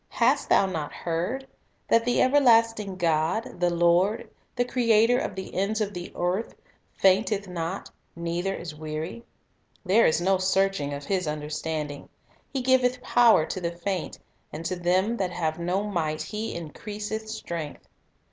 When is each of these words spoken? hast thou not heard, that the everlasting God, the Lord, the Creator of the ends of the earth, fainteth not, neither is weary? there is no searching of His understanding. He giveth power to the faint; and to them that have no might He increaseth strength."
hast 0.09 0.49
thou 0.49 0.65
not 0.65 0.91
heard, 0.91 1.45
that 1.87 2.03
the 2.05 2.19
everlasting 2.19 2.95
God, 2.95 3.59
the 3.59 3.69
Lord, 3.69 4.27
the 4.55 4.65
Creator 4.65 5.19
of 5.19 5.35
the 5.35 5.53
ends 5.53 5.79
of 5.79 5.93
the 5.93 6.11
earth, 6.15 6.55
fainteth 6.91 7.47
not, 7.47 7.91
neither 8.15 8.55
is 8.55 8.73
weary? 8.73 9.23
there 9.85 10.07
is 10.07 10.19
no 10.19 10.39
searching 10.39 10.91
of 10.91 11.05
His 11.05 11.27
understanding. 11.27 12.09
He 12.51 12.61
giveth 12.63 13.03
power 13.03 13.45
to 13.45 13.61
the 13.61 13.69
faint; 13.73 14.17
and 14.51 14.65
to 14.65 14.75
them 14.75 15.17
that 15.17 15.29
have 15.33 15.59
no 15.59 15.83
might 15.83 16.23
He 16.23 16.55
increaseth 16.55 17.29
strength." 17.29 17.87